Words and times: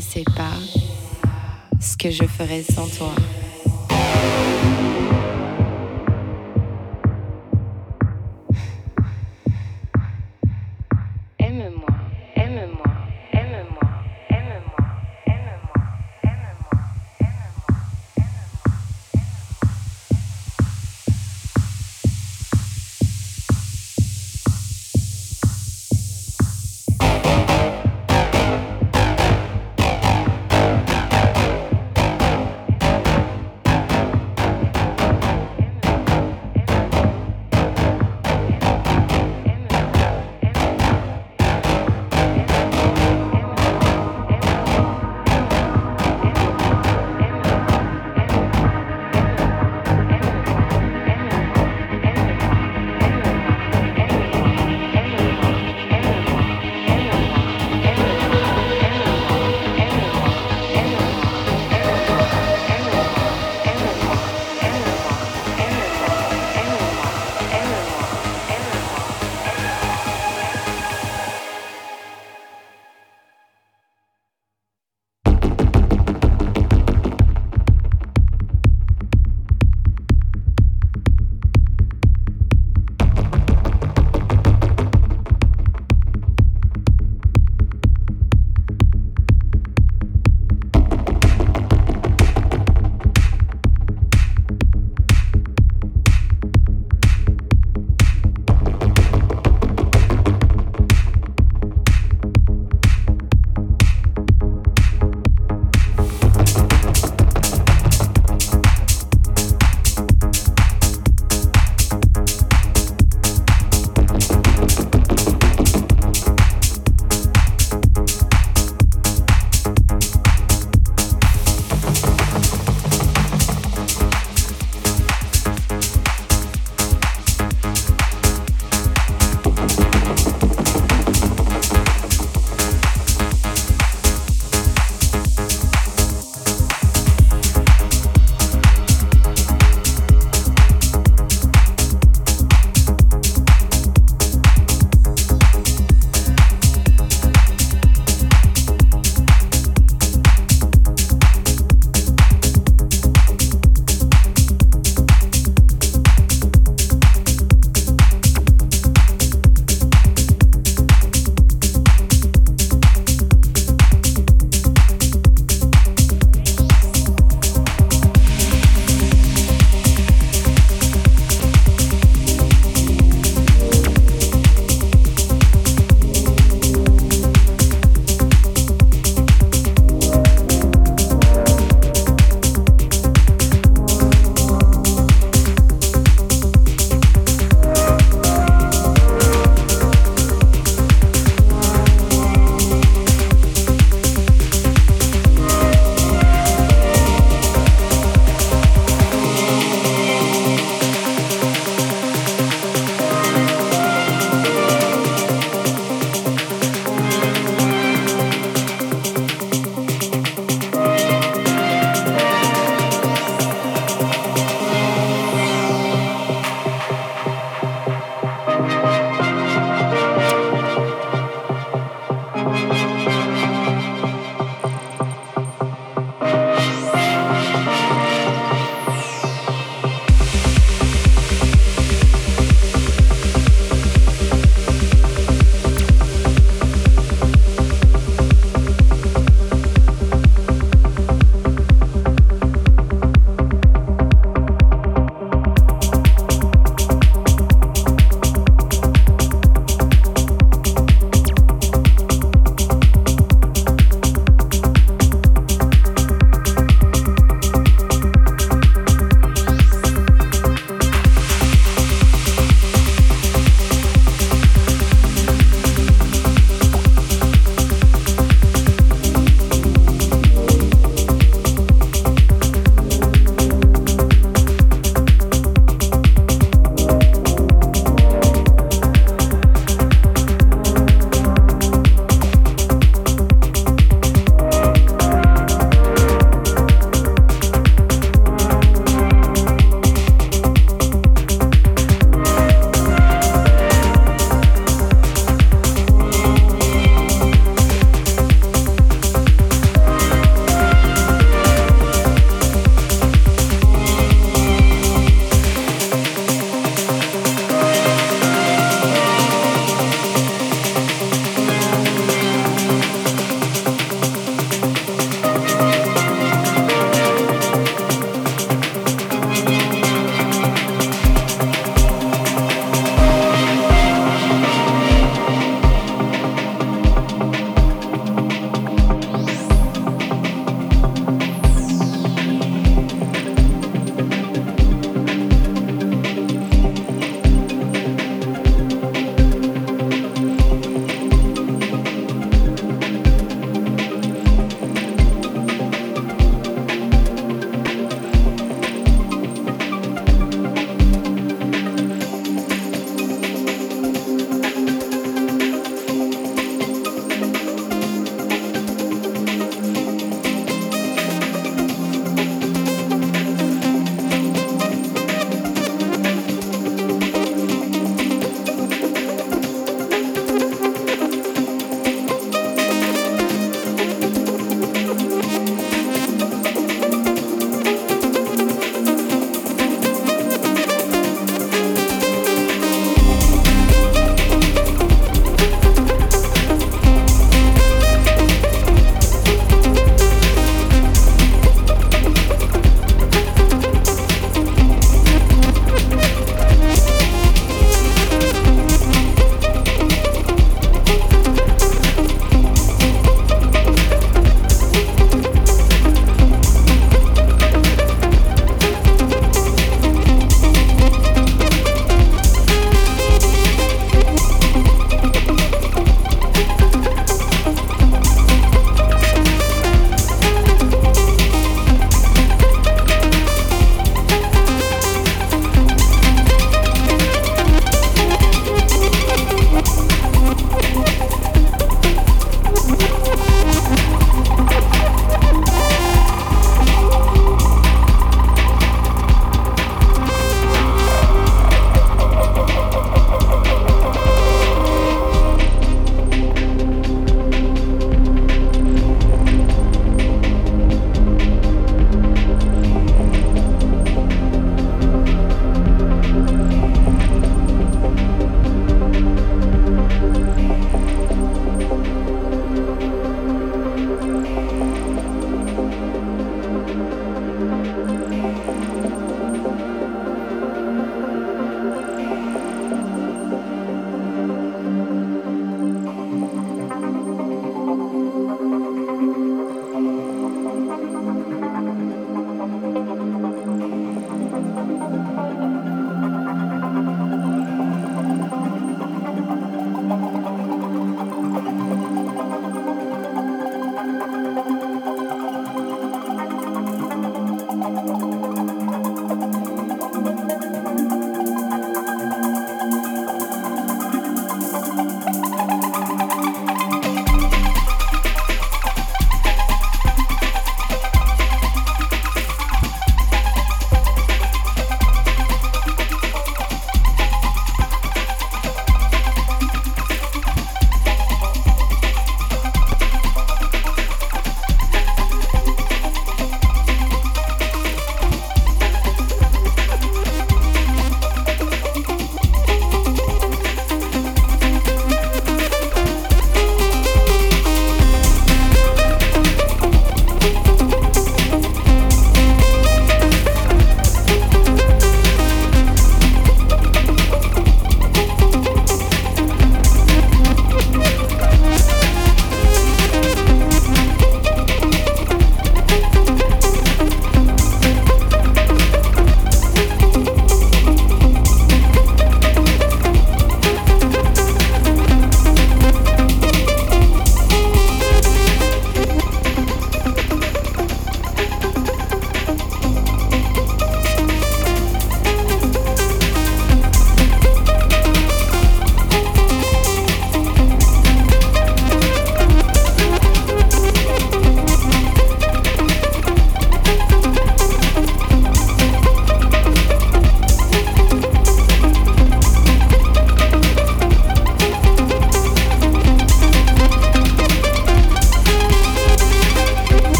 Je 0.00 0.06
ne 0.06 0.10
sais 0.12 0.24
pas 0.34 0.54
ce 1.78 1.94
que 1.94 2.10
je 2.10 2.24
ferais 2.24 2.62
sans 2.62 2.88
toi. 2.88 3.14